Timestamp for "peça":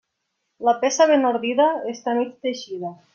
0.85-1.07